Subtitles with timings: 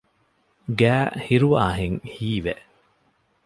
[0.79, 2.55] ގައި ހިރުވާހެން ހީވެ